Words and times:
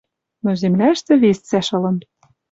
Но 0.43 0.51
земляштӹ 0.61 1.13
вес 1.23 1.39
цӓш 1.47 1.67
ылын 1.77 1.97